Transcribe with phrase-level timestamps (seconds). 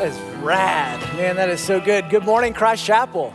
[0.00, 0.98] That is rad.
[1.18, 2.08] Man, that is so good.
[2.08, 3.34] Good morning, Christ Chapel.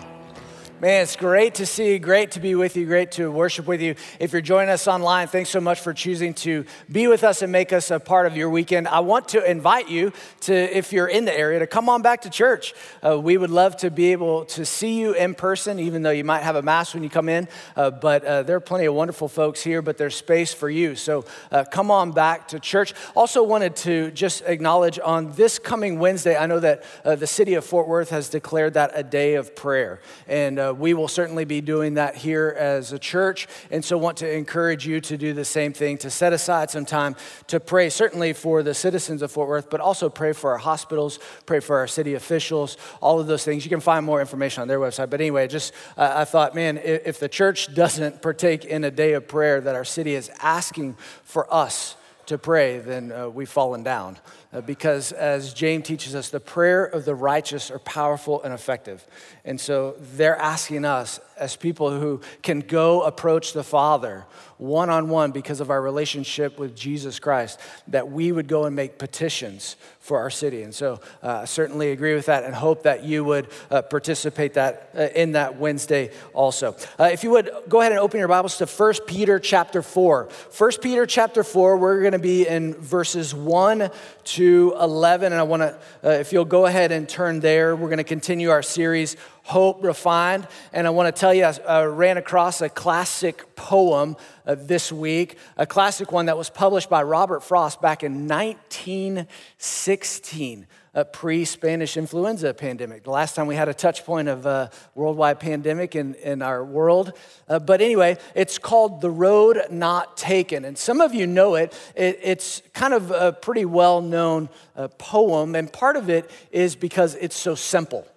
[0.82, 3.82] Man, it's great to see you, great to be with you, great to worship with
[3.82, 3.96] you.
[4.20, 7.50] If you're joining us online, thanks so much for choosing to be with us and
[7.50, 8.90] make us a part of your weekend.
[8.90, 10.12] I want to invite you
[10.42, 12.74] to, if you're in the area, to come on back to church.
[13.02, 16.26] Uh, we would love to be able to see you in person, even though you
[16.26, 17.48] might have a mask when you come in.
[17.78, 20.96] Uh, but uh, there are plenty of wonderful folks here, but there's space for you.
[20.96, 21.24] So
[21.54, 22.94] uh, come on back to church.
[23.16, 27.54] Also, wanted to just acknowledge on this coming Wednesday, I know that uh, the city
[27.54, 30.02] of Fort Worth has declared that a day of prayer.
[30.28, 33.48] And uh, we will certainly be doing that here as a church.
[33.72, 36.86] And so, want to encourage you to do the same thing, to set aside some
[36.86, 37.16] time
[37.48, 41.20] to pray, certainly for the citizens of Fort Worth, but also pray for our hospitals,
[41.46, 43.66] pray for our city officials, all of those things.
[43.66, 45.10] You can find more information on their website.
[45.10, 49.14] But anyway, just uh, I thought, man, if the church doesn't partake in a day
[49.14, 51.96] of prayer that our city is asking for us
[52.28, 54.18] to pray, then uh, we've fallen down.
[54.56, 59.06] Uh, because as James teaches us, the prayer of the righteous are powerful and effective.
[59.44, 64.26] And so they're asking us, as people who can go approach the Father
[64.58, 68.74] one on one because of our relationship with Jesus Christ, that we would go and
[68.74, 70.62] make petitions for our city.
[70.62, 74.54] And so uh, I certainly agree with that and hope that you would uh, participate
[74.54, 76.78] that, uh, in that Wednesday also.
[76.98, 80.30] Uh, if you would go ahead and open your Bibles to 1 Peter chapter 4.
[80.58, 83.90] 1 Peter chapter 4, we're going to be in verses 1
[84.24, 85.32] to 11.
[85.32, 88.04] And I want to, uh, if you'll go ahead and turn there, we're going to
[88.04, 90.48] continue our series Hope Refined.
[90.74, 95.38] And I want to tell you, I ran across a classic poem uh, this week,
[95.58, 102.54] a classic one that was published by Robert Frost back in 1916 a pre-Spanish influenza
[102.54, 103.04] pandemic.
[103.04, 106.64] The last time we had a touch point of a worldwide pandemic in, in our
[106.64, 107.12] world.
[107.50, 110.64] Uh, but anyway, it's called The Road Not Taken.
[110.64, 111.78] And some of you know it.
[111.96, 115.54] it it's kind of a pretty well-known uh, poem.
[115.54, 118.08] And part of it is because it's so simple.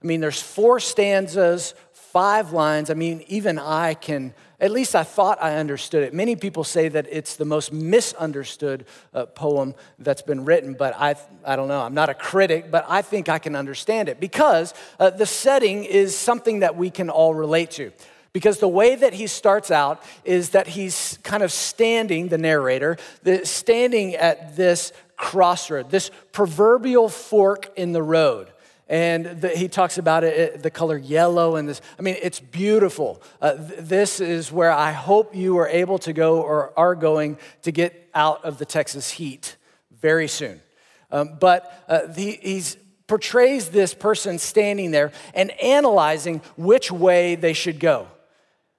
[0.00, 2.88] I mean, there's four stanzas, five lines.
[2.88, 6.12] I mean, even I can, at least I thought I understood it.
[6.12, 11.14] Many people say that it's the most misunderstood uh, poem that's been written, but I,
[11.44, 11.80] I don't know.
[11.80, 15.84] I'm not a critic, but I think I can understand it because uh, the setting
[15.84, 17.92] is something that we can all relate to.
[18.32, 22.96] Because the way that he starts out is that he's kind of standing, the narrator,
[23.22, 28.48] the, standing at this crossroad, this proverbial fork in the road.
[28.88, 31.82] And the, he talks about it, the color yellow and this.
[31.98, 33.22] I mean, it's beautiful.
[33.40, 37.36] Uh, th- this is where I hope you are able to go or are going
[37.62, 39.56] to get out of the Texas heat
[40.00, 40.62] very soon.
[41.10, 42.62] Um, but uh, he
[43.06, 48.08] portrays this person standing there and analyzing which way they should go.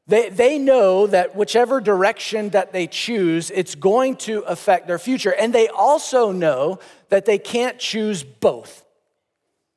[0.08, 5.36] They, they know that whichever direction that they choose, it's going to affect their future.
[5.36, 8.84] And they also know that they can't choose both.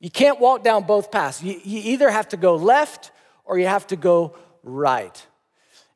[0.03, 1.41] You can't walk down both paths.
[1.41, 3.11] You, you either have to go left
[3.45, 5.25] or you have to go right.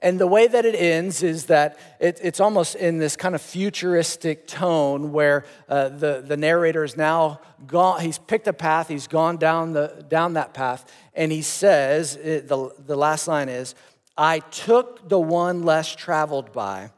[0.01, 3.41] And the way that it ends is that it, it's almost in this kind of
[3.41, 9.07] futuristic tone where uh, the, the narrator is now gone, he's picked a path, he's
[9.07, 13.75] gone down, the, down that path, and he says, it, the, the last line is,
[14.17, 16.91] I took the one less traveled by,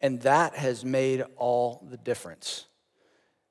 [0.00, 2.64] and that has made all the difference.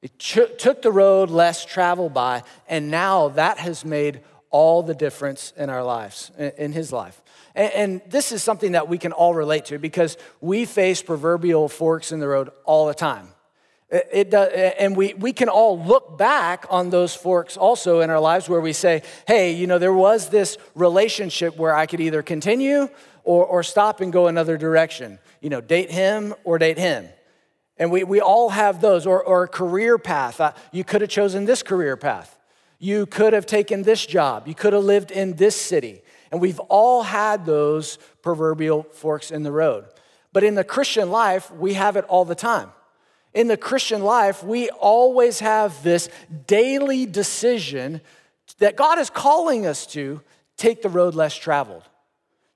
[0.06, 4.22] It took the road less traveled by, and now that has made
[4.52, 7.20] all the difference in our lives, in his life.
[7.56, 12.12] And, this is something that we can all relate to because we face proverbial forks
[12.12, 13.30] in the road all the time.
[13.90, 18.20] It, does, and we, we can all look back on those forks also in our
[18.20, 22.22] lives where we say, hey, you know, there was this relationship where I could either
[22.22, 22.90] continue
[23.24, 25.18] or, or stop and go another direction.
[25.42, 27.08] You know, date him or date him.
[27.78, 30.40] And we, we all have those, or, or a career path.
[30.40, 32.38] Uh, you could have chosen this career path.
[32.80, 34.48] You could have taken this job.
[34.48, 36.02] You could have lived in this city.
[36.32, 39.86] And we've all had those proverbial forks in the road.
[40.34, 42.72] But in the Christian life, we have it all the time.
[43.34, 46.10] In the Christian life, we always have this
[46.48, 48.02] daily decision
[48.60, 50.22] that God is calling us to
[50.58, 51.84] take the road less traveled.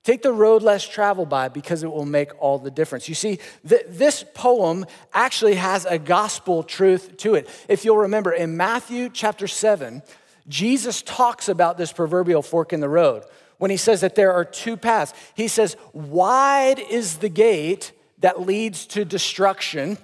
[0.02, 3.08] Take the road less traveled by because it will make all the difference.
[3.08, 3.38] You see,
[3.68, 7.48] th- this poem actually has a gospel truth to it.
[7.68, 10.02] If you'll remember, in Matthew chapter 7,
[10.48, 13.24] Jesus talks about this proverbial fork in the road
[13.58, 15.12] when he says that there are two paths.
[15.34, 19.98] He says, Wide is the gate that leads to destruction,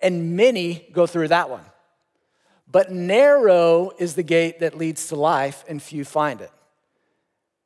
[0.00, 1.64] and many go through that one.
[2.70, 6.50] But narrow is the gate that leads to life, and few find it.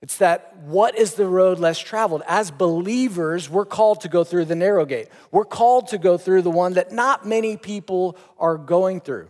[0.03, 2.23] It's that what is the road less traveled?
[2.27, 5.09] As believers, we're called to go through the narrow gate.
[5.31, 9.29] We're called to go through the one that not many people are going through.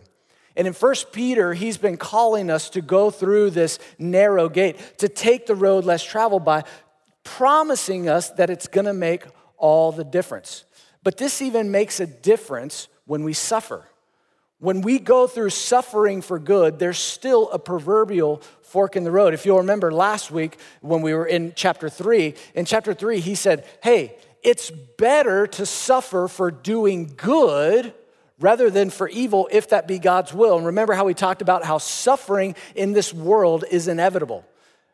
[0.55, 5.09] And in 1 Peter, he's been calling us to go through this narrow gate, to
[5.09, 6.63] take the road less traveled by,
[7.23, 9.25] promising us that it's gonna make
[9.57, 10.63] all the difference.
[11.03, 13.87] But this even makes a difference when we suffer.
[14.61, 19.33] When we go through suffering for good, there's still a proverbial fork in the road.
[19.33, 23.33] If you'll remember last week when we were in chapter three, in chapter three, he
[23.33, 27.91] said, Hey, it's better to suffer for doing good
[28.39, 30.57] rather than for evil if that be God's will.
[30.57, 34.45] And remember how we talked about how suffering in this world is inevitable.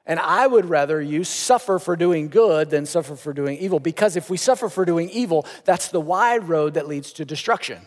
[0.05, 4.15] And I would rather you suffer for doing good than suffer for doing evil because
[4.15, 7.85] if we suffer for doing evil, that's the wide road that leads to destruction.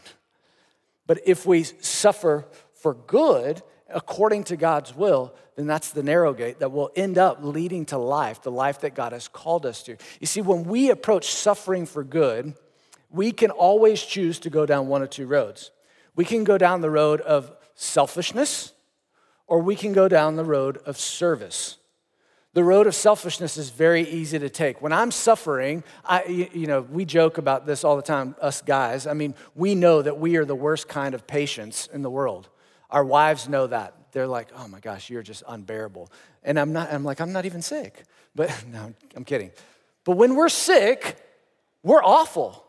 [1.11, 6.61] But if we suffer for good, according to God's will, then that's the narrow gate
[6.61, 9.97] that will end up leading to life, the life that God has called us to.
[10.21, 12.55] You see, when we approach suffering for good,
[13.11, 15.73] we can always choose to go down one of two roads.
[16.15, 18.73] We can go down the road of selfishness,
[19.49, 21.77] or we can go down the road of service.
[22.53, 24.83] The road of selfishness is very easy to take.
[24.83, 29.07] When I'm suffering, I, you know, we joke about this all the time, us guys.
[29.07, 32.49] I mean, we know that we are the worst kind of patients in the world.
[32.91, 33.95] Our wives know that.
[34.11, 36.11] They're like, oh my gosh, you're just unbearable.
[36.43, 38.03] And I'm not, I'm like, I'm not even sick.
[38.35, 39.53] But no, I'm kidding.
[40.05, 41.17] But when we're sick,
[41.85, 42.65] we're awful.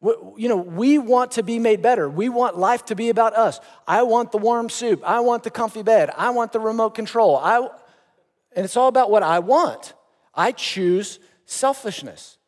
[0.00, 2.08] We, you know, we want to be made better.
[2.08, 3.58] We want life to be about us.
[3.88, 5.02] I want the warm soup.
[5.04, 6.10] I want the comfy bed.
[6.16, 7.36] I want the remote control.
[7.36, 7.68] I,
[8.56, 9.92] and it's all about what I want.
[10.34, 12.38] I choose selfishness.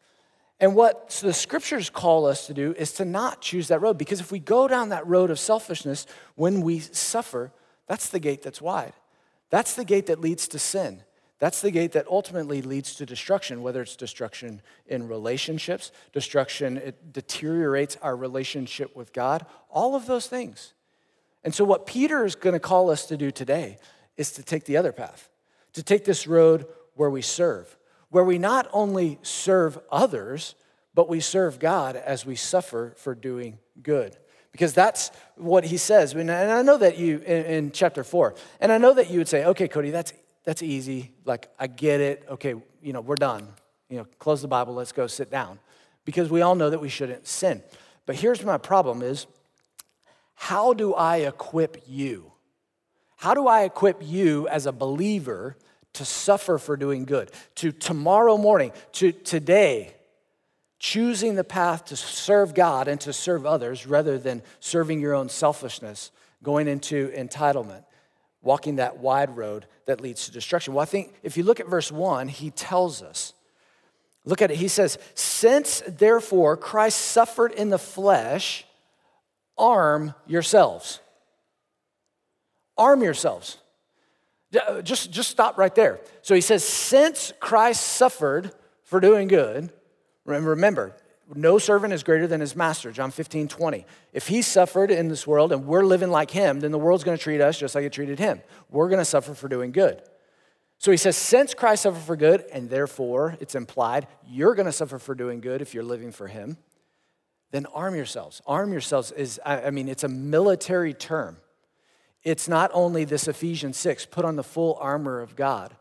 [0.58, 3.98] And what the scriptures call us to do is to not choose that road.
[3.98, 7.52] Because if we go down that road of selfishness when we suffer,
[7.86, 8.94] that's the gate that's wide.
[9.50, 11.02] That's the gate that leads to sin.
[11.38, 17.12] That's the gate that ultimately leads to destruction, whether it's destruction in relationships, destruction, it
[17.12, 20.74] deteriorates our relationship with God, all of those things.
[21.44, 23.78] And so, what Peter is going to call us to do today
[24.16, 25.30] is to take the other path
[25.78, 27.76] to take this road where we serve,
[28.10, 30.56] where we not only serve others,
[30.92, 34.16] but we serve God as we suffer for doing good.
[34.50, 36.14] Because that's what he says.
[36.14, 39.28] And I know that you, in, in chapter four, and I know that you would
[39.28, 41.12] say, okay, Cody, that's, that's easy.
[41.24, 42.26] Like, I get it.
[42.28, 43.46] Okay, you know, we're done.
[43.88, 45.60] You know, close the Bible, let's go sit down.
[46.04, 47.62] Because we all know that we shouldn't sin.
[48.04, 49.28] But here's my problem is,
[50.34, 52.32] how do I equip you?
[53.18, 55.56] How do I equip you as a believer
[55.94, 57.30] to suffer for doing good?
[57.56, 59.94] To tomorrow morning, to today,
[60.78, 65.28] choosing the path to serve God and to serve others rather than serving your own
[65.28, 66.10] selfishness,
[66.42, 67.84] going into entitlement,
[68.42, 70.74] walking that wide road that leads to destruction.
[70.74, 73.34] Well, I think if you look at verse 1, he tells us.
[74.24, 74.58] Look at it.
[74.58, 78.66] He says, Since therefore Christ suffered in the flesh,
[79.56, 81.00] arm yourselves.
[82.76, 83.58] Arm yourselves.
[84.56, 86.00] Uh, just, just stop right there.
[86.22, 88.52] So he says, since Christ suffered
[88.82, 89.70] for doing good,
[90.24, 90.96] remember,
[91.34, 93.84] no servant is greater than his master, John 15, 20.
[94.14, 97.18] If he suffered in this world and we're living like him, then the world's gonna
[97.18, 98.40] treat us just like it treated him.
[98.70, 100.02] We're gonna suffer for doing good.
[100.78, 104.98] So he says, since Christ suffered for good, and therefore it's implied you're gonna suffer
[104.98, 106.56] for doing good if you're living for him,
[107.50, 108.40] then arm yourselves.
[108.46, 111.38] Arm yourselves is, I mean, it's a military term.
[112.24, 115.76] It's not only this Ephesians 6, put on the full armor of God,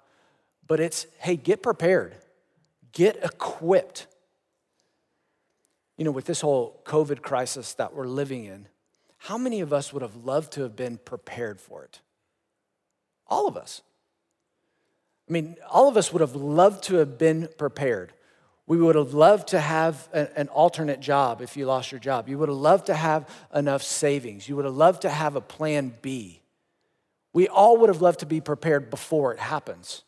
[0.67, 2.15] but it's, hey, get prepared,
[2.91, 4.07] get equipped.
[5.97, 8.67] You know, with this whole COVID crisis that we're living in,
[9.17, 12.01] how many of us would have loved to have been prepared for it?
[13.27, 13.81] All of us.
[15.27, 18.13] I mean, all of us would have loved to have been prepared.
[18.67, 22.27] We would have loved to have an alternate job if you lost your job.
[22.27, 24.49] You would have loved to have enough savings.
[24.49, 26.41] You would have loved to have a plan B.
[27.31, 30.03] We all would have loved to be prepared before it happens.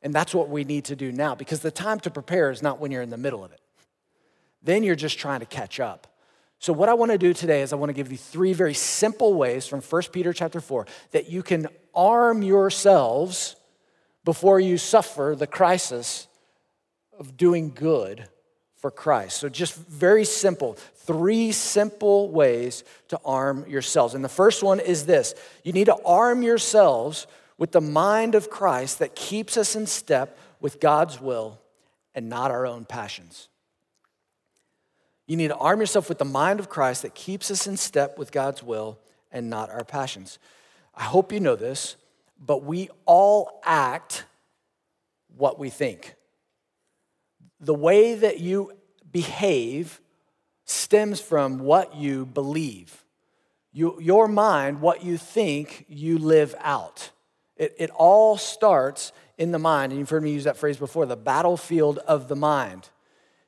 [0.00, 2.78] And that's what we need to do now because the time to prepare is not
[2.78, 3.60] when you're in the middle of it.
[4.62, 6.06] Then you're just trying to catch up.
[6.60, 8.74] So what I want to do today is I want to give you three very
[8.74, 13.56] simple ways from 1 Peter chapter 4 that you can arm yourselves
[14.24, 16.28] before you suffer the crisis
[17.18, 18.28] of doing good
[18.76, 19.38] for Christ.
[19.38, 24.14] So, just very simple, three simple ways to arm yourselves.
[24.14, 28.50] And the first one is this you need to arm yourselves with the mind of
[28.50, 31.60] Christ that keeps us in step with God's will
[32.14, 33.48] and not our own passions.
[35.26, 38.18] You need to arm yourself with the mind of Christ that keeps us in step
[38.18, 38.98] with God's will
[39.32, 40.38] and not our passions.
[40.94, 41.96] I hope you know this,
[42.38, 44.24] but we all act
[45.36, 46.14] what we think
[47.64, 48.72] the way that you
[49.10, 50.00] behave
[50.64, 53.04] stems from what you believe.
[53.72, 57.10] You, your mind, what you think, you live out.
[57.56, 59.92] It, it all starts in the mind.
[59.92, 62.88] And you've heard me use that phrase before the battlefield of the mind.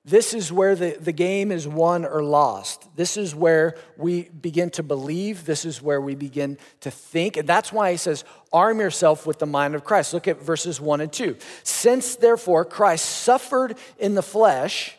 [0.09, 2.89] This is where the, the game is won or lost.
[2.95, 5.45] This is where we begin to believe.
[5.45, 7.37] This is where we begin to think.
[7.37, 10.15] And that's why he says, arm yourself with the mind of Christ.
[10.15, 11.37] Look at verses one and two.
[11.65, 14.97] Since therefore Christ suffered in the flesh,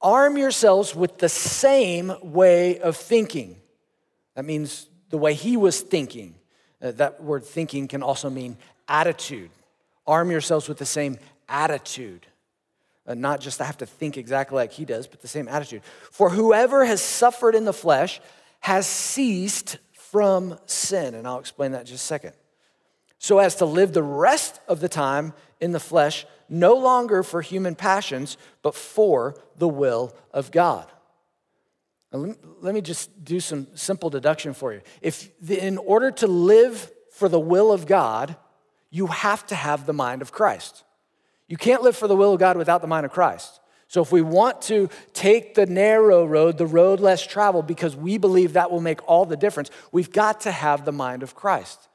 [0.00, 3.56] arm yourselves with the same way of thinking.
[4.36, 6.34] That means the way he was thinking.
[6.80, 8.56] Uh, that word thinking can also mean
[8.88, 9.50] attitude.
[10.06, 12.26] Arm yourselves with the same attitude.
[13.10, 15.82] Uh, not just to have to think exactly like he does, but the same attitude.
[16.12, 18.20] For whoever has suffered in the flesh
[18.60, 21.16] has ceased from sin.
[21.16, 22.34] And I'll explain that in just a second.
[23.18, 27.42] So as to live the rest of the time in the flesh, no longer for
[27.42, 30.86] human passions, but for the will of God.
[32.12, 34.82] let me just do some simple deduction for you.
[35.02, 38.36] If in order to live for the will of God,
[38.88, 40.84] you have to have the mind of Christ.
[41.50, 43.60] You can't live for the will of God without the mind of Christ.
[43.88, 48.18] So, if we want to take the narrow road, the road less traveled, because we
[48.18, 51.88] believe that will make all the difference, we've got to have the mind of Christ.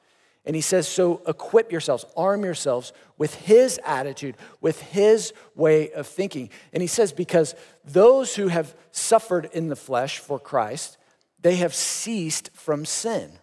[0.45, 6.05] And he says, So equip yourselves, arm yourselves with his attitude, with his way of
[6.05, 6.49] thinking.
[6.73, 10.97] And he says, Because those who have suffered in the flesh for Christ,
[11.39, 13.39] they have ceased from sin.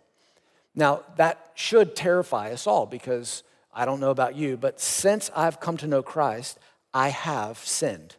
[0.75, 5.61] Now, that should terrify us all because I don't know about you, but since I've
[5.61, 6.59] come to know Christ,
[6.93, 8.17] I have sinned.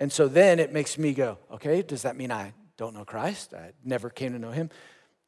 [0.00, 3.54] And so then it makes me go, okay, does that mean I don't know Christ?
[3.54, 4.70] I never came to know him?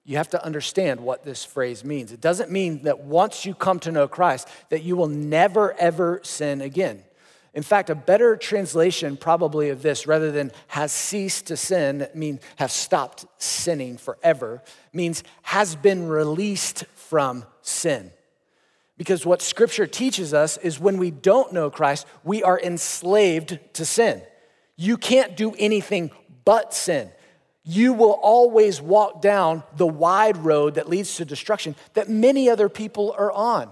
[0.05, 2.13] You have to understand what this phrase means.
[2.13, 6.21] It doesn't mean that once you come to know Christ, that you will never, ever
[6.23, 7.03] sin again.
[7.53, 12.39] In fact, a better translation probably of this, rather than has ceased to sin, mean
[12.57, 18.13] have stopped sinning forever, means has been released from sin.
[19.01, 23.87] Because what scripture teaches us is when we don't know Christ, we are enslaved to
[23.87, 24.21] sin.
[24.77, 26.11] You can't do anything
[26.45, 27.11] but sin.
[27.65, 32.69] You will always walk down the wide road that leads to destruction that many other
[32.69, 33.71] people are on.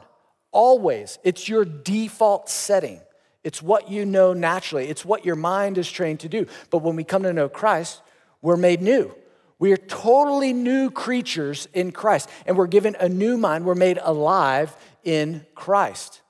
[0.51, 1.19] Always.
[1.23, 3.03] It's your default setting.
[3.45, 4.89] It's what you know naturally.
[4.89, 6.47] It's what your mind is trained to do.
[6.71, 8.01] But when we come to know Christ,
[8.41, 9.15] we're made new.
[9.59, 13.65] We are totally new creatures in Christ, and we're given a new mind.
[13.65, 16.23] We're made alive in Christ.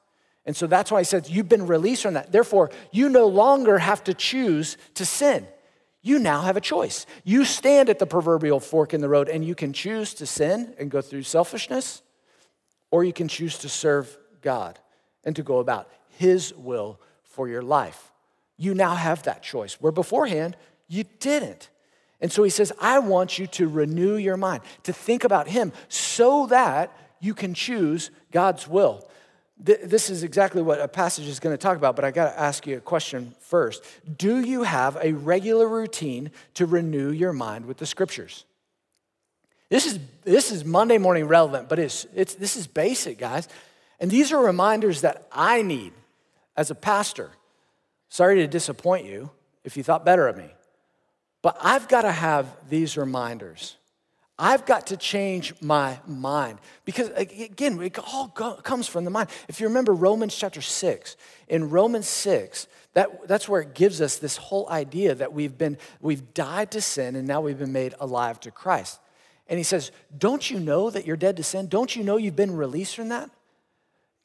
[0.46, 2.32] And so that's why he says, You've been released from that.
[2.32, 5.46] Therefore, you no longer have to choose to sin.
[6.00, 7.06] You now have a choice.
[7.24, 10.74] You stand at the proverbial fork in the road and you can choose to sin
[10.78, 12.02] and go through selfishness,
[12.90, 14.78] or you can choose to serve God
[15.24, 18.10] and to go about his will for your life.
[18.56, 20.56] You now have that choice, where beforehand
[20.88, 21.68] you didn't.
[22.20, 25.72] And so he says, I want you to renew your mind, to think about him
[25.88, 29.08] so that you can choose God's will.
[29.60, 32.40] This is exactly what a passage is going to talk about, but I got to
[32.40, 33.82] ask you a question first.
[34.16, 38.44] Do you have a regular routine to renew your mind with the scriptures?
[39.68, 43.48] This is, this is Monday morning relevant, but it's, it's, this is basic, guys.
[43.98, 45.92] And these are reminders that I need
[46.56, 47.30] as a pastor.
[48.08, 49.30] Sorry to disappoint you
[49.64, 50.50] if you thought better of me,
[51.42, 53.76] but I've got to have these reminders.
[54.38, 56.60] I've got to change my mind.
[56.84, 59.30] Because again, it all comes from the mind.
[59.48, 61.16] If you remember Romans chapter 6,
[61.48, 65.76] in Romans 6, that, that's where it gives us this whole idea that we've been,
[66.00, 69.00] we've died to sin and now we've been made alive to Christ.
[69.48, 71.66] And he says, Don't you know that you're dead to sin?
[71.66, 73.30] Don't you know you've been released from that?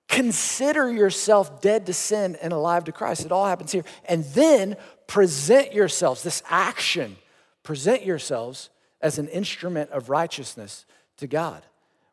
[0.10, 3.26] Consider yourself dead to sin and alive to Christ.
[3.26, 3.86] It all happens here.
[4.06, 4.76] And then
[5.08, 7.16] present yourselves, this action,
[7.64, 8.70] present yourselves
[9.04, 10.86] as an instrument of righteousness
[11.18, 11.62] to God.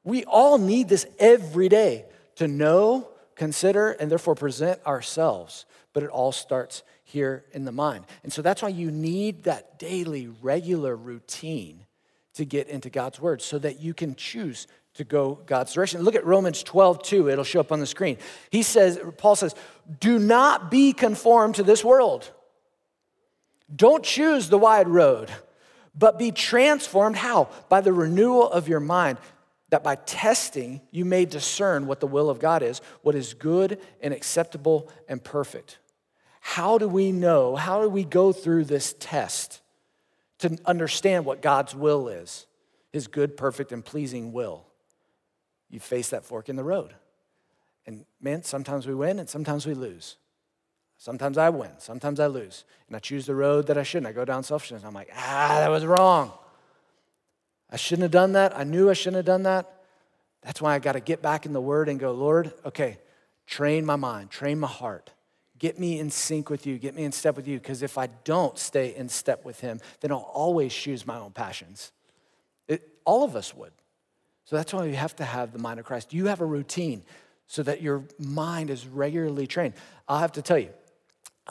[0.05, 2.05] We all need this every day
[2.35, 5.65] to know, consider, and therefore present ourselves.
[5.93, 8.05] But it all starts here in the mind.
[8.25, 11.87] And so that's why you need that daily, regular routine
[12.35, 16.03] to get into God's word so that you can choose to go God's direction.
[16.03, 17.29] Look at Romans 12, 2.
[17.29, 18.19] It'll show up on the screen.
[18.51, 19.55] He says, Paul says,
[20.01, 22.31] do not be conformed to this world.
[23.75, 25.31] Don't choose the wide road
[25.95, 27.49] but be transformed how?
[27.69, 29.19] By the renewal of your mind,
[29.71, 33.81] that by testing you may discern what the will of God is, what is good
[34.01, 35.79] and acceptable and perfect.
[36.41, 37.57] How do we know?
[37.57, 39.61] How do we go through this test
[40.39, 42.47] to understand what God's will is?
[42.93, 44.65] His good, perfect, and pleasing will.
[45.69, 46.95] You face that fork in the road.
[47.87, 50.17] And man, sometimes we win and sometimes we lose.
[51.01, 52.65] Sometimes I win, sometimes I lose.
[52.87, 54.09] And I choose the road that I shouldn't.
[54.09, 54.85] I go down selfishness.
[54.85, 56.31] I'm like, ah, that was wrong.
[57.71, 58.55] I shouldn't have done that.
[58.55, 59.81] I knew I shouldn't have done that.
[60.43, 62.99] That's why I got to get back in the Word and go, Lord, okay,
[63.47, 65.11] train my mind, train my heart.
[65.59, 68.09] Get me in sync with you, get me in step with you, because if I
[68.25, 71.93] don't stay in step with Him, then I'll always choose my own passions.
[72.69, 73.73] It, all of us would.
[74.45, 76.13] So that's why you have to have the mind of Christ.
[76.13, 77.05] You have a routine
[77.47, 79.75] so that your mind is regularly trained?
[80.07, 80.71] I'll have to tell you,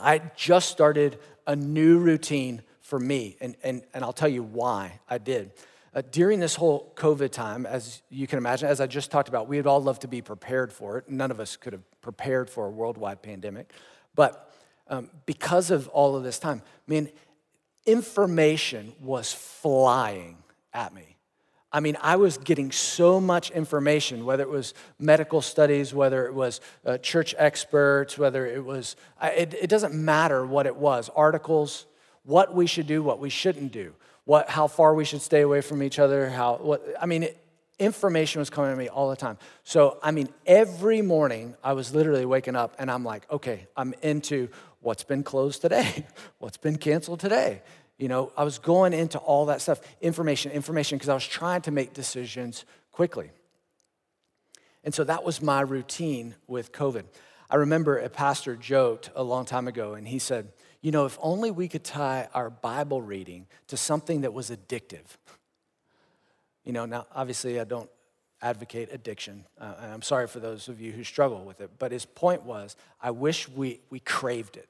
[0.01, 4.99] I just started a new routine for me, and, and, and I'll tell you why
[5.09, 5.51] I did.
[5.93, 9.47] Uh, during this whole COVID time, as you can imagine, as I just talked about,
[9.47, 11.09] we would all love to be prepared for it.
[11.09, 13.71] None of us could have prepared for a worldwide pandemic.
[14.15, 14.53] But
[14.87, 17.09] um, because of all of this time, I mean,
[17.85, 20.37] information was flying
[20.73, 21.08] at me.
[21.71, 26.33] I mean, I was getting so much information, whether it was medical studies, whether it
[26.33, 31.85] was uh, church experts, whether it was, it, it doesn't matter what it was, articles,
[32.23, 33.93] what we should do, what we shouldn't do,
[34.25, 37.37] what, how far we should stay away from each other, how, what, I mean, it,
[37.77, 39.37] information was coming to me all the time.
[39.63, 43.93] So, I mean, every morning I was literally waking up and I'm like, okay, I'm
[44.01, 44.49] into
[44.81, 46.05] what's been closed today,
[46.39, 47.61] what's been canceled today.
[47.99, 51.61] You know, I was going into all that stuff, information, information, because I was trying
[51.63, 53.29] to make decisions quickly.
[54.85, 57.03] And so that was my routine with COVID.
[57.49, 61.17] I remember a pastor joked a long time ago, and he said, You know, if
[61.21, 65.17] only we could tie our Bible reading to something that was addictive.
[66.63, 67.89] You know, now obviously I don't
[68.41, 69.43] advocate addiction.
[69.59, 71.71] Uh, and I'm sorry for those of you who struggle with it.
[71.77, 74.69] But his point was, I wish we, we craved it.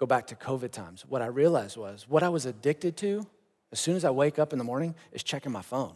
[0.00, 1.04] Go back to COVID times.
[1.06, 3.26] What I realized was what I was addicted to
[3.70, 5.92] as soon as I wake up in the morning is checking my phone.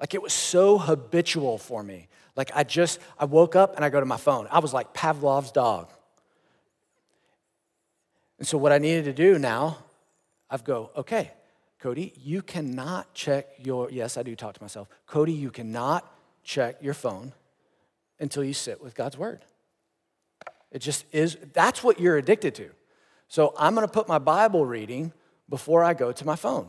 [0.00, 2.08] Like it was so habitual for me.
[2.36, 4.48] Like I just, I woke up and I go to my phone.
[4.50, 5.90] I was like Pavlov's dog.
[8.38, 9.76] And so what I needed to do now,
[10.48, 11.32] I've go, okay,
[11.78, 14.88] Cody, you cannot check your, yes, I do talk to myself.
[15.06, 16.10] Cody, you cannot
[16.42, 17.34] check your phone
[18.18, 19.44] until you sit with God's word.
[20.72, 22.70] It just is, that's what you're addicted to.
[23.28, 25.12] So I'm gonna put my Bible reading
[25.48, 26.68] before I go to my phone.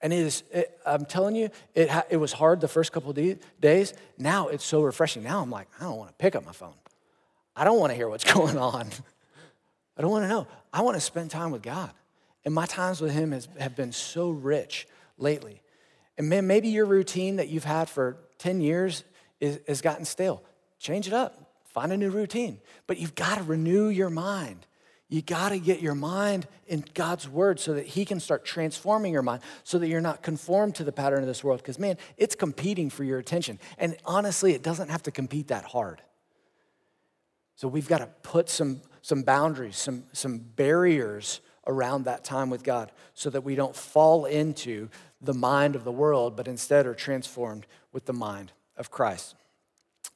[0.00, 3.38] And it is, it, I'm telling you, it, it was hard the first couple of
[3.60, 3.94] days.
[4.18, 5.22] Now it's so refreshing.
[5.22, 6.74] Now I'm like, I don't wanna pick up my phone.
[7.56, 8.88] I don't wanna hear what's going on.
[9.96, 10.46] I don't wanna know.
[10.72, 11.90] I wanna spend time with God.
[12.44, 14.86] And my times with him has, have been so rich
[15.16, 15.62] lately.
[16.18, 19.04] And man, maybe your routine that you've had for 10 years
[19.40, 20.42] is, has gotten stale.
[20.78, 22.60] Change it up, find a new routine.
[22.86, 24.66] But you've got to renew your mind.
[25.08, 29.12] You got to get your mind in God's word so that He can start transforming
[29.12, 31.60] your mind so that you're not conformed to the pattern of this world.
[31.60, 33.58] Because, man, it's competing for your attention.
[33.78, 36.00] And honestly, it doesn't have to compete that hard.
[37.56, 42.64] So we've got to put some, some boundaries, some, some barriers around that time with
[42.64, 44.88] God so that we don't fall into
[45.20, 49.34] the mind of the world, but instead are transformed with the mind of Christ.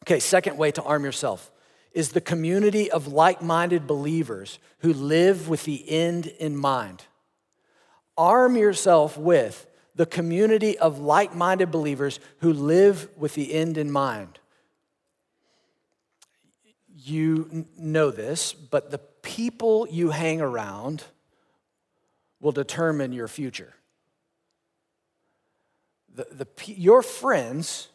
[0.05, 1.51] Okay, second way to arm yourself
[1.93, 7.05] is the community of like minded believers who live with the end in mind.
[8.17, 13.91] Arm yourself with the community of like minded believers who live with the end in
[13.91, 14.39] mind.
[16.95, 21.05] You know this, but the people you hang around
[22.41, 23.75] will determine your future.
[26.15, 27.89] The, the, your friends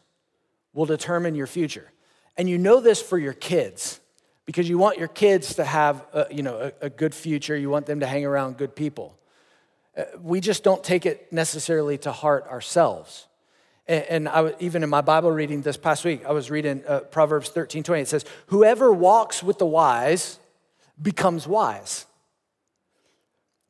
[0.72, 1.90] will determine your future.
[2.36, 4.00] And you know this for your kids
[4.46, 7.56] because you want your kids to have a, you know, a, a good future.
[7.56, 9.18] You want them to hang around good people.
[9.96, 13.26] Uh, we just don't take it necessarily to heart ourselves.
[13.86, 17.50] And, I, even in my Bible reading this past week, I was reading uh, Proverbs
[17.50, 18.00] 13 20.
[18.00, 20.38] It says, Whoever walks with the wise
[21.00, 22.06] becomes wise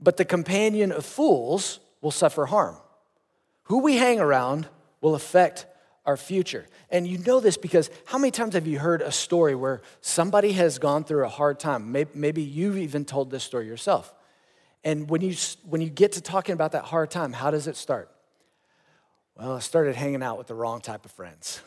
[0.05, 2.77] but the companion of fools will suffer harm.
[3.65, 4.69] Who we hang around
[5.01, 5.67] will affect
[6.07, 6.67] our future.
[6.91, 10.53] And you know this because how many times have you heard a story where somebody
[10.53, 11.93] has gone through a hard time?
[11.93, 14.13] Maybe you've even told this story yourself.
[14.83, 15.35] And when you,
[15.69, 18.11] when you get to talking about that hard time, how does it start?
[19.37, 21.61] Well, I started hanging out with the wrong type of friends.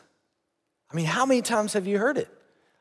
[0.90, 2.28] I mean, how many times have you heard it?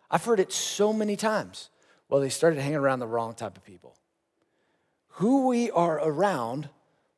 [0.10, 1.70] I've heard it so many times.
[2.08, 3.98] Well, they started hanging around the wrong type of people
[5.18, 6.70] who we are around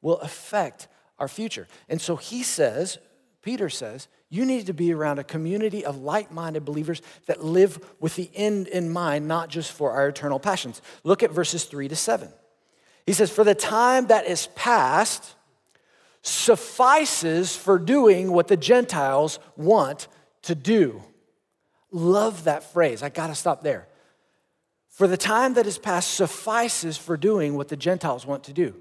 [0.02, 1.68] will affect our future.
[1.90, 2.98] And so he says,
[3.42, 7.80] Peter says, you need to be around a community of like minded believers that live
[8.00, 10.82] with the end in mind, not just for our eternal passions.
[11.04, 12.30] Look at verses three to seven.
[13.08, 15.36] He says, For the time that is past
[16.22, 20.08] suffices for doing what the Gentiles want
[20.44, 21.02] to do.
[21.92, 23.02] Love that phrase.
[23.02, 23.88] I gotta stop there.
[24.90, 28.76] For the time that is past suffices for doing what the Gentiles want to do.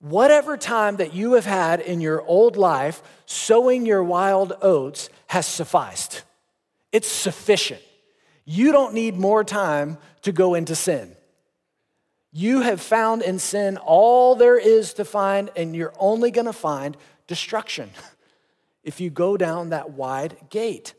[0.00, 5.46] Whatever time that you have had in your old life sowing your wild oats has
[5.46, 6.22] sufficed.
[6.90, 7.82] It's sufficient.
[8.44, 11.14] You don't need more time to go into sin.
[12.32, 16.52] You have found in sin all there is to find, and you're only going to
[16.52, 17.90] find destruction
[18.84, 20.94] if you go down that wide gate.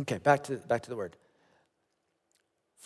[0.00, 1.16] Okay, back to, back to the word.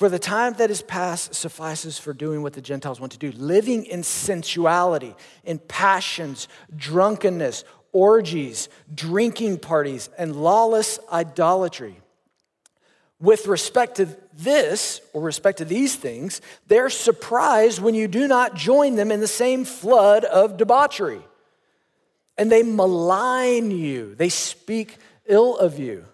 [0.00, 3.32] For the time that is past suffices for doing what the Gentiles want to do,
[3.32, 12.00] living in sensuality, in passions, drunkenness, orgies, drinking parties, and lawless idolatry.
[13.20, 18.54] With respect to this, or respect to these things, they're surprised when you do not
[18.54, 21.20] join them in the same flood of debauchery.
[22.38, 26.06] And they malign you, they speak ill of you.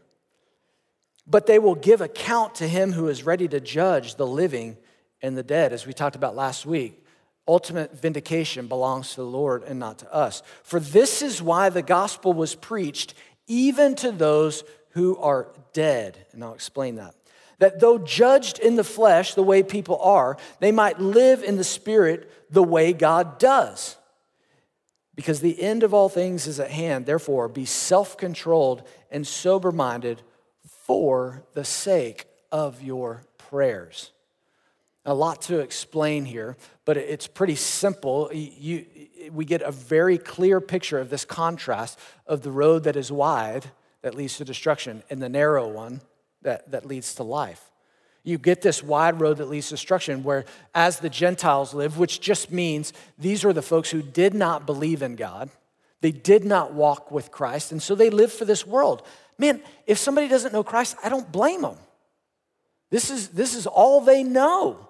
[1.26, 4.76] But they will give account to him who is ready to judge the living
[5.22, 7.02] and the dead, as we talked about last week.
[7.48, 10.42] Ultimate vindication belongs to the Lord and not to us.
[10.62, 13.14] For this is why the gospel was preached
[13.46, 16.26] even to those who are dead.
[16.32, 17.14] And I'll explain that.
[17.58, 21.64] That though judged in the flesh the way people are, they might live in the
[21.64, 23.96] spirit the way God does.
[25.14, 27.06] Because the end of all things is at hand.
[27.06, 30.22] Therefore, be self controlled and sober minded
[30.86, 34.12] for the sake of your prayers.
[35.04, 38.30] A lot to explain here, but it's pretty simple.
[38.32, 38.86] You,
[39.32, 43.66] we get a very clear picture of this contrast of the road that is wide
[44.02, 46.02] that leads to destruction and the narrow one
[46.42, 47.72] that, that leads to life.
[48.22, 52.20] You get this wide road that leads to destruction, where as the Gentiles live, which
[52.20, 55.50] just means these are the folks who did not believe in God,
[56.00, 59.02] they did not walk with Christ, and so they live for this world.
[59.38, 61.76] Man, if somebody doesn't know Christ, I don't blame them.
[62.90, 64.88] This is, this is all they know.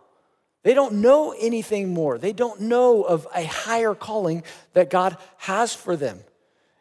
[0.63, 2.19] They don't know anything more.
[2.19, 6.21] They don't know of a higher calling that God has for them.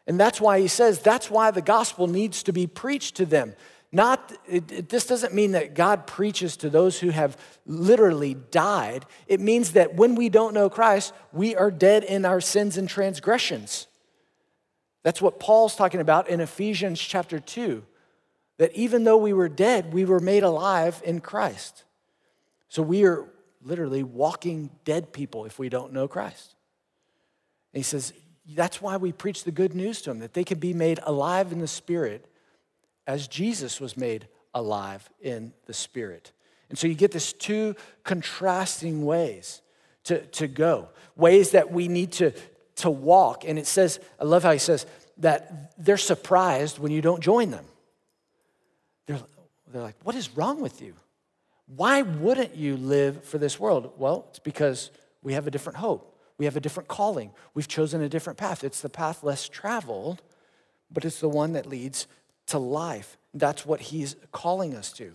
[0.06, 3.54] And that's why he says that's why the gospel needs to be preached to them.
[3.92, 9.06] Not, it, it, this doesn't mean that God preaches to those who have literally died.
[9.26, 12.88] It means that when we don't know Christ, we are dead in our sins and
[12.88, 13.86] transgressions.
[15.06, 17.84] That's what Paul's talking about in Ephesians chapter 2.
[18.58, 21.84] That even though we were dead, we were made alive in Christ.
[22.68, 23.24] So we are
[23.62, 26.56] literally walking dead people if we don't know Christ.
[27.72, 28.14] And he says,
[28.52, 31.52] that's why we preach the good news to them, that they can be made alive
[31.52, 32.26] in the Spirit
[33.06, 36.32] as Jesus was made alive in the Spirit.
[36.68, 39.62] And so you get this two contrasting ways
[40.02, 42.32] to, to go, ways that we need to,
[42.76, 43.44] to walk.
[43.44, 44.86] And it says, I love how he says
[45.18, 47.64] that they're surprised when you don't join them.
[49.06, 49.20] They're,
[49.72, 50.94] they're like, what is wrong with you?
[51.66, 53.92] Why wouldn't you live for this world?
[53.96, 54.90] Well, it's because
[55.22, 56.12] we have a different hope.
[56.38, 57.30] We have a different calling.
[57.54, 58.62] We've chosen a different path.
[58.62, 60.22] It's the path less traveled,
[60.92, 62.06] but it's the one that leads
[62.48, 63.16] to life.
[63.34, 65.12] That's what he's calling us to.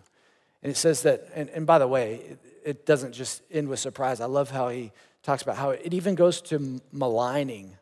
[0.64, 3.80] And it says that, and, and by the way, it, it doesn't just end with
[3.80, 4.20] surprise.
[4.20, 4.92] I love how he
[5.24, 7.78] talks about how it even goes to maligning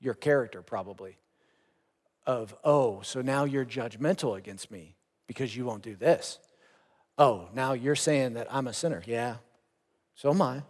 [0.00, 1.16] your character, probably.
[2.26, 6.40] Of, oh, so now you're judgmental against me because you won't do this.
[7.18, 9.02] Oh, now you're saying that I'm a sinner.
[9.06, 9.36] Yeah,
[10.14, 10.62] so am I.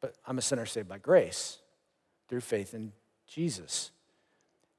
[0.00, 1.58] But I'm a sinner saved by grace
[2.28, 2.92] through faith in
[3.26, 3.90] Jesus.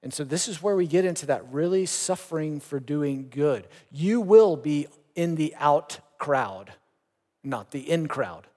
[0.02, 3.68] And so this is where we get into that really suffering for doing good.
[3.92, 6.74] You will be in the out crowd,
[7.44, 8.48] not the in crowd.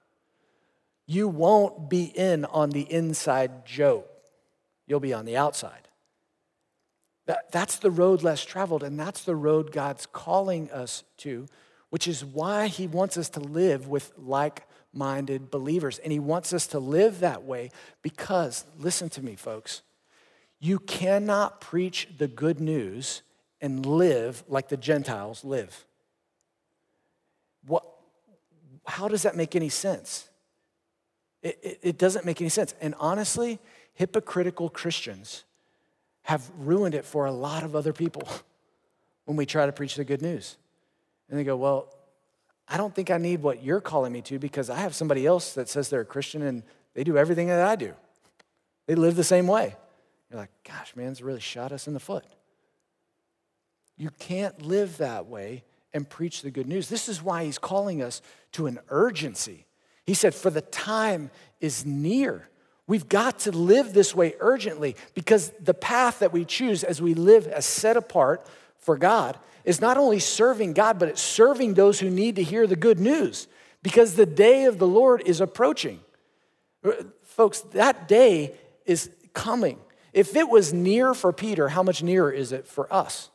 [1.07, 4.09] You won't be in on the inside joke.
[4.87, 5.87] You'll be on the outside.
[7.27, 11.47] That, that's the road less traveled, and that's the road God's calling us to,
[11.89, 15.99] which is why He wants us to live with like minded believers.
[15.99, 17.69] And he wants us to live that way
[18.01, 19.81] because, listen to me, folks,
[20.59, 23.21] you cannot preach the good news
[23.61, 25.85] and live like the Gentiles live.
[27.67, 27.83] What,
[28.85, 30.29] how does that make any sense?
[31.45, 32.73] It, it, it doesn't make any sense.
[32.81, 33.59] And honestly,
[33.93, 35.43] hypocritical Christians
[36.23, 38.27] have ruined it for a lot of other people
[39.25, 40.57] when we try to preach the good news.
[41.29, 41.93] And they go, well,
[42.67, 45.53] I don't think I need what you're calling me to because I have somebody else
[45.53, 46.63] that says they're a Christian and
[46.95, 47.93] they do everything that I do.
[48.87, 49.75] They live the same way.
[50.31, 52.25] You're like, gosh, man, it's really shot us in the foot.
[53.97, 56.89] You can't live that way and preach the good news.
[56.89, 59.64] This is why he's calling us to an urgency.
[60.05, 62.49] He said, For the time is near.
[62.87, 67.15] We've got to live this way urgently because the path that we choose as we
[67.15, 71.99] live as set apart for God is not only serving God, but it's serving those
[71.99, 73.47] who need to hear the good news
[73.81, 75.99] because the day of the Lord is approaching.
[76.83, 76.91] Uh,
[77.23, 79.79] folks, that day is coming.
[80.13, 83.31] If it was near for Peter, how much nearer is it for us?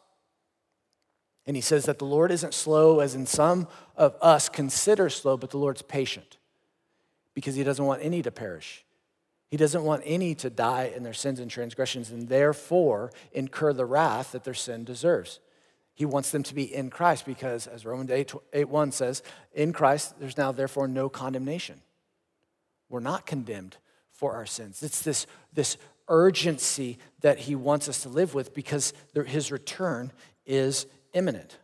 [1.44, 5.36] And he says that the Lord isn't slow, as in some of us consider slow,
[5.36, 6.38] but the Lord's patient
[7.34, 8.84] because he doesn't want any to perish.
[9.50, 13.84] He doesn't want any to die in their sins and transgressions and therefore incur the
[13.84, 15.40] wrath that their sin deserves.
[15.94, 19.72] He wants them to be in Christ because, as Romans 8, 8 1 says, in
[19.72, 21.80] Christ there's now therefore no condemnation.
[22.88, 23.76] We're not condemned
[24.10, 24.82] for our sins.
[24.82, 25.76] It's this, this
[26.08, 28.92] urgency that he wants us to live with because
[29.26, 30.12] his return
[30.46, 31.58] is imminent.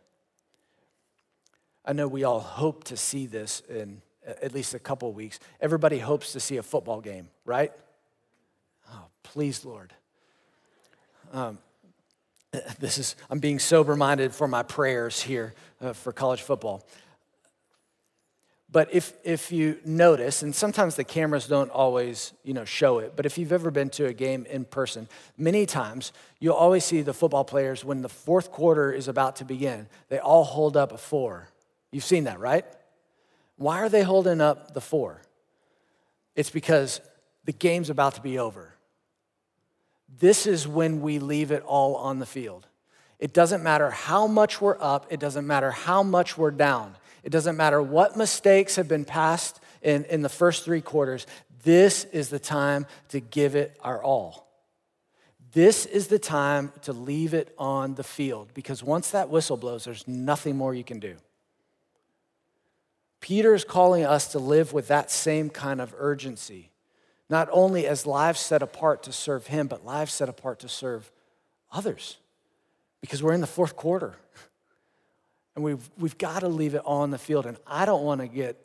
[1.85, 5.39] I know we all hope to see this in at least a couple weeks.
[5.61, 7.71] Everybody hopes to see a football game, right?
[8.91, 9.93] Oh, please, Lord.
[11.31, 11.57] Um,
[12.79, 16.85] this is, I'm being sober minded for my prayers here uh, for college football.
[18.69, 23.13] But if, if you notice, and sometimes the cameras don't always you know, show it,
[23.15, 27.01] but if you've ever been to a game in person, many times you'll always see
[27.01, 30.91] the football players when the fourth quarter is about to begin, they all hold up
[30.91, 31.47] a four.
[31.91, 32.65] You've seen that, right?
[33.57, 35.21] Why are they holding up the four?
[36.35, 37.01] It's because
[37.45, 38.73] the game's about to be over.
[40.19, 42.67] This is when we leave it all on the field.
[43.19, 47.31] It doesn't matter how much we're up, it doesn't matter how much we're down, it
[47.31, 51.25] doesn't matter what mistakes have been passed in, in the first three quarters.
[51.63, 54.47] This is the time to give it our all.
[55.53, 59.85] This is the time to leave it on the field because once that whistle blows,
[59.85, 61.15] there's nothing more you can do.
[63.19, 66.71] Peter is calling us to live with that same kind of urgency,
[67.29, 71.11] not only as lives set apart to serve Him, but lives set apart to serve
[71.71, 72.17] others,
[73.01, 74.15] because we're in the fourth quarter.
[75.55, 77.47] And we've, we've got to leave it all on the field.
[77.47, 78.63] And I don't want to get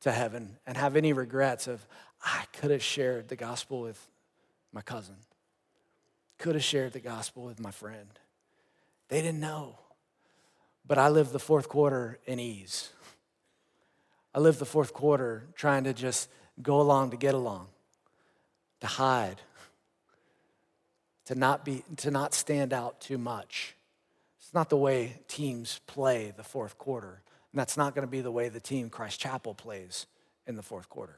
[0.00, 1.86] to heaven and have any regrets of,
[2.20, 4.08] I could have shared the gospel with
[4.72, 5.14] my cousin,
[6.38, 8.08] could have shared the gospel with my friend.
[9.08, 9.78] They didn't know.
[10.84, 12.90] But I lived the fourth quarter in ease.
[14.36, 16.28] I lived the fourth quarter trying to just
[16.60, 17.68] go along to get along,
[18.80, 19.40] to hide,
[21.24, 23.74] to not be to not stand out too much.
[24.38, 27.22] It's not the way teams play the fourth quarter.
[27.52, 30.06] And that's not going to be the way the team Christ Chapel plays
[30.46, 31.16] in the fourth quarter.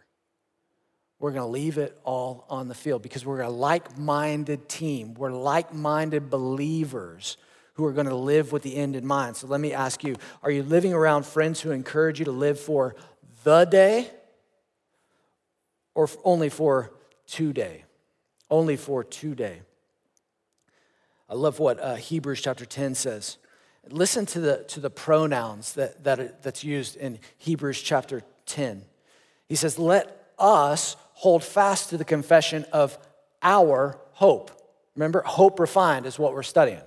[1.19, 5.15] We're going to leave it all on the field because we're a like minded team.
[5.15, 7.37] We're like minded believers
[7.79, 9.37] who are going to live with the end in mind.
[9.37, 12.59] So let me ask you are you living around friends who encourage you to live
[12.59, 12.97] for
[13.45, 14.11] the day
[15.95, 16.93] or only for
[17.29, 17.85] today?
[18.51, 19.61] Only for today.
[21.29, 23.37] I love what uh, Hebrews chapter 10 says.
[23.91, 28.83] Listen to the, to the pronouns that, that that's used in Hebrews chapter 10.
[29.49, 32.99] He says, Let us hold fast to the confession of
[33.41, 34.51] our hope.
[34.97, 36.81] Remember, hope refined is what we're studying.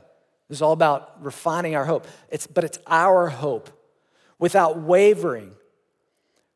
[0.52, 2.06] This is all about refining our hope.
[2.30, 3.70] It's, but it's our hope
[4.38, 5.54] without wavering.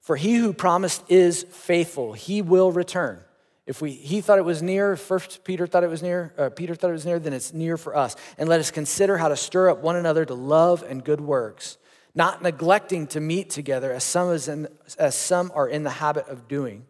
[0.01, 3.21] For he who promised is faithful, he will return.
[3.65, 6.75] If we, he thought it was near, first Peter thought it was near, uh, Peter
[6.75, 8.17] thought it was near, then it's near for us.
[8.37, 11.77] And let us consider how to stir up one another to love and good works,
[12.13, 14.67] not neglecting to meet together as some, is in,
[14.99, 16.85] as some are in the habit of doing,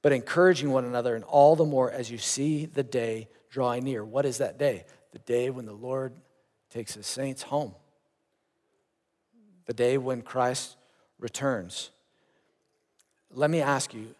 [0.00, 4.02] but encouraging one another, and all the more as you see the day drawing near.
[4.02, 4.86] What is that day?
[5.12, 6.14] The day when the Lord
[6.76, 7.74] takes his saints home.
[9.64, 10.76] The day when Christ
[11.18, 11.90] returns.
[13.30, 14.14] Let me ask you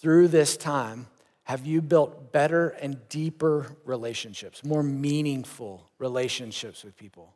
[0.00, 1.06] through this time,
[1.42, 7.34] have you built better and deeper relationships, more meaningful relationships with people?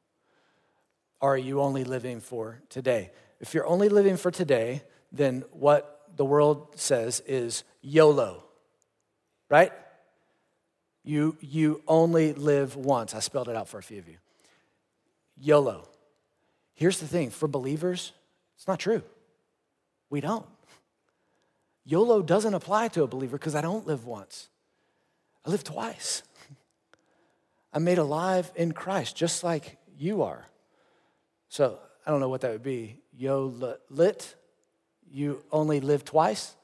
[1.20, 3.10] Or are you only living for today?
[3.40, 8.42] If you're only living for today, then what the world says is YOLO,
[9.50, 9.70] right?
[11.08, 13.14] You, you only live once.
[13.14, 14.18] I spelled it out for a few of you.
[15.40, 15.88] YOLO.
[16.74, 18.12] Here's the thing for believers,
[18.56, 19.00] it's not true.
[20.10, 20.44] We don't.
[21.86, 24.50] YOLO doesn't apply to a believer because I don't live once,
[25.46, 26.24] I live twice.
[27.72, 30.44] I'm made alive in Christ, just like you are.
[31.48, 33.00] So I don't know what that would be.
[33.16, 34.34] Yo lit?
[35.10, 36.54] You only live twice?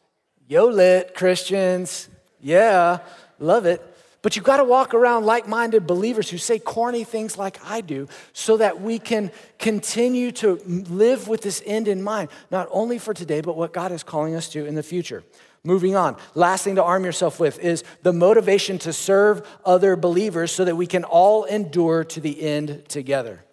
[0.46, 2.11] Yo lit, Christians.
[2.42, 2.98] Yeah,
[3.38, 3.93] love it.
[4.24, 7.82] But you've got to walk around like minded believers who say corny things like I
[7.82, 12.98] do so that we can continue to live with this end in mind, not only
[12.98, 15.24] for today, but what God is calling us to in the future.
[15.62, 20.50] Moving on, last thing to arm yourself with is the motivation to serve other believers
[20.52, 23.44] so that we can all endure to the end together.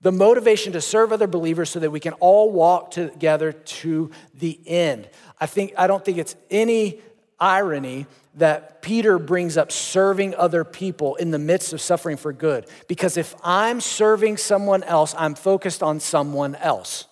[0.00, 4.58] The motivation to serve other believers so that we can all walk together to the
[4.66, 5.10] end.
[5.38, 7.02] I think I don't think it's any
[7.38, 12.66] irony that Peter brings up serving other people in the midst of suffering for good.
[12.86, 17.06] Because if I'm serving someone else, I'm focused on someone else.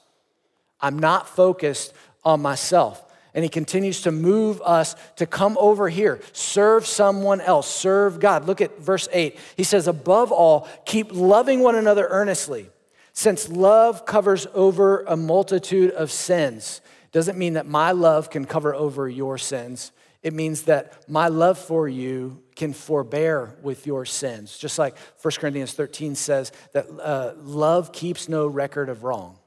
[0.81, 1.92] I'm not focused
[2.24, 3.04] on myself.
[3.35, 8.46] And he continues to move us to come over here, serve someone else, serve God.
[8.46, 9.38] Look at verse 8.
[9.57, 12.70] He says, Above all, keep loving one another earnestly,
[13.12, 16.81] since love covers over a multitude of sins.
[17.12, 19.92] Doesn't mean that my love can cover over your sins.
[20.22, 24.59] It means that my love for you can forbear with your sins.
[24.59, 29.38] Just like 1 Corinthians 13 says that uh, love keeps no record of wrong.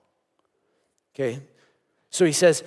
[1.14, 1.42] Okay?
[2.10, 2.64] So he says,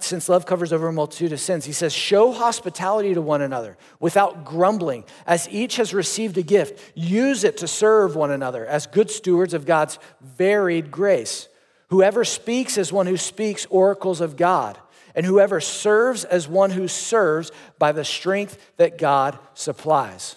[0.00, 3.76] since love covers over a multitude of sins, he says, show hospitality to one another
[4.00, 5.04] without grumbling.
[5.26, 9.54] As each has received a gift, use it to serve one another as good stewards
[9.54, 11.48] of God's varied grace.
[11.88, 14.78] Whoever speaks is one who speaks oracles of God,
[15.14, 20.36] and whoever serves as one who serves by the strength that God supplies.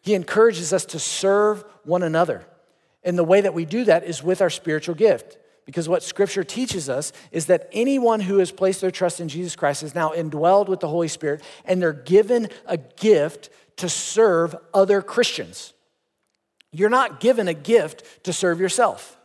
[0.00, 2.46] He encourages us to serve one another.
[3.02, 5.38] And the way that we do that is with our spiritual gift.
[5.66, 9.56] Because what scripture teaches us is that anyone who has placed their trust in Jesus
[9.56, 14.54] Christ is now indwelled with the Holy Spirit and they're given a gift to serve
[14.72, 15.72] other Christians.
[16.70, 19.18] You're not given a gift to serve yourself,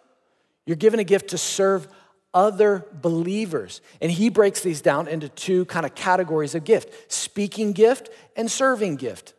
[0.66, 1.88] you're given a gift to serve
[2.34, 3.82] other believers.
[4.02, 8.50] And he breaks these down into two kind of categories of gift speaking gift and
[8.50, 9.34] serving gift.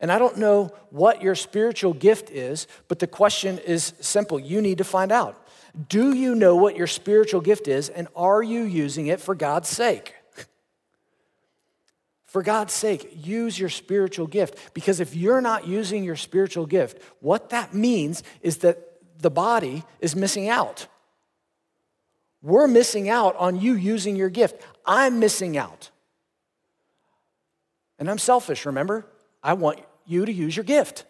[0.00, 4.38] And I don't know what your spiritual gift is, but the question is simple.
[4.38, 5.42] You need to find out.
[5.88, 9.68] Do you know what your spiritual gift is, and are you using it for God's
[9.68, 10.14] sake?
[12.26, 14.74] For God's sake, use your spiritual gift.
[14.74, 18.78] Because if you're not using your spiritual gift, what that means is that
[19.18, 20.86] the body is missing out.
[22.46, 24.62] We're missing out on you using your gift.
[24.86, 25.90] I'm missing out.
[27.98, 29.04] And I'm selfish, remember?
[29.42, 31.06] I want you to use your gift.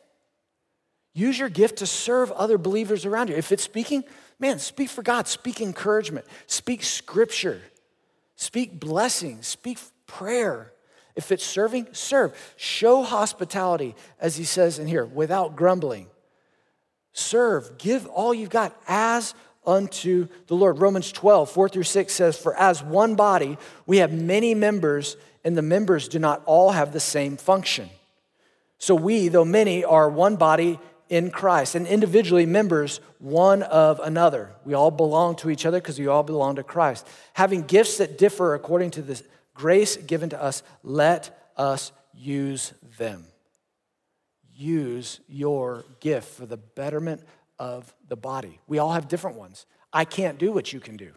[1.13, 3.37] Use your gift to serve other believers around you.
[3.37, 4.03] If it's speaking,
[4.39, 7.61] man, speak for God, speak encouragement, speak scripture,
[8.37, 10.73] speak blessing, speak prayer.
[11.17, 12.35] If it's serving, serve.
[12.57, 16.07] Show hospitality, as he says in here, without grumbling.
[17.13, 19.35] Serve, give all you've got as
[19.67, 20.81] unto the Lord.
[20.81, 25.57] Romans 12, 4 through 6 says, For as one body, we have many members, and
[25.57, 27.89] the members do not all have the same function.
[28.79, 34.51] So we, though many, are one body in Christ and individually members one of another.
[34.65, 37.07] We all belong to each other because we all belong to Christ.
[37.35, 39.23] Having gifts that differ according to the
[39.55, 43.25] grace given to us, let us use them.
[44.55, 47.23] Use your gift for the betterment
[47.59, 48.61] of the body.
[48.67, 49.67] We all have different ones.
[49.93, 51.13] I can't do what you can do.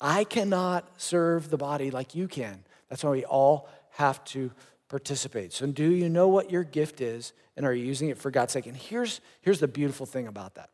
[0.00, 2.64] I cannot serve the body like you can.
[2.88, 4.50] That's why we all have to
[4.88, 5.52] participate.
[5.52, 8.52] So, do you know what your gift is and are you using it for God's
[8.52, 8.66] sake?
[8.66, 10.70] And here's, here's the beautiful thing about that.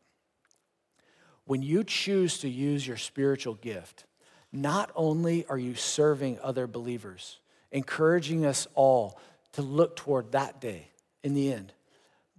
[1.45, 4.05] When you choose to use your spiritual gift,
[4.51, 7.39] not only are you serving other believers,
[7.71, 9.19] encouraging us all
[9.53, 10.89] to look toward that day
[11.23, 11.73] in the end,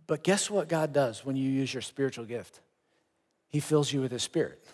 [0.06, 2.60] but guess what God does when you use your spiritual gift?
[3.48, 4.64] He fills you with His Spirit.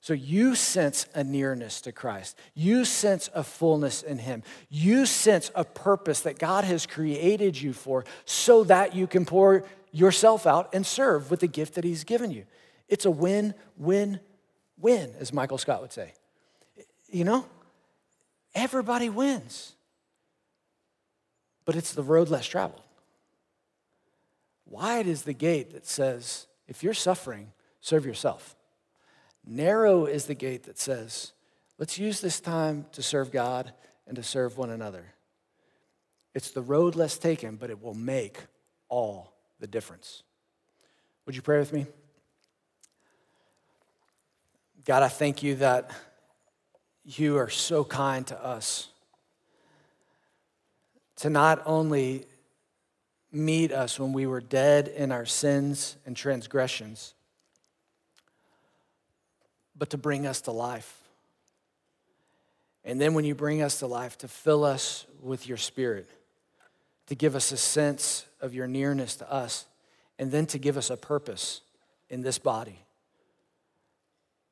[0.00, 2.38] So you sense a nearness to Christ.
[2.54, 4.42] You sense a fullness in Him.
[4.68, 9.64] You sense a purpose that God has created you for so that you can pour
[9.90, 12.44] yourself out and serve with the gift that He's given you.
[12.88, 14.20] It's a win, win,
[14.78, 16.12] win, as Michael Scott would say.
[17.08, 17.46] You know,
[18.54, 19.72] everybody wins,
[21.64, 22.82] but it's the road less traveled.
[24.66, 28.56] Wide is the gate that says, if you're suffering, serve yourself.
[29.46, 31.32] Narrow is the gate that says,
[31.78, 33.72] let's use this time to serve God
[34.06, 35.14] and to serve one another.
[36.34, 38.38] It's the road less taken, but it will make
[38.88, 40.22] all the difference.
[41.24, 41.86] Would you pray with me?
[44.84, 45.90] God, I thank you that
[47.04, 48.88] you are so kind to us
[51.16, 52.26] to not only
[53.36, 57.14] meet us when we were dead in our sins and transgressions,
[59.76, 61.02] but to bring us to life.
[62.84, 66.08] And then when you bring us to life, to fill us with your spirit,
[67.06, 69.66] to give us a sense of your nearness to us,
[70.18, 71.60] and then to give us a purpose
[72.08, 72.78] in this body.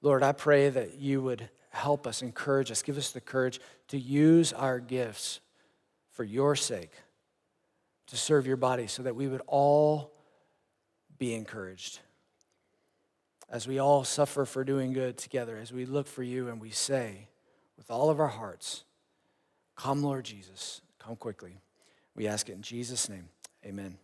[0.03, 3.99] Lord, I pray that you would help us, encourage us, give us the courage to
[3.99, 5.41] use our gifts
[6.13, 6.93] for your sake,
[8.09, 10.13] to serve your body, so that we would all
[11.19, 12.01] be encouraged
[13.51, 16.71] as we all suffer for doing good together, as we look for you and we
[16.71, 17.29] say
[17.77, 18.85] with all of our hearts,
[19.77, 20.81] Come, Lord Jesus.
[20.99, 21.59] Come quickly.
[22.15, 23.29] We ask it in Jesus' name.
[23.65, 23.99] Amen.